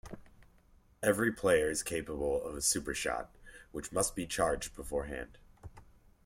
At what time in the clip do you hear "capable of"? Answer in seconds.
1.83-2.55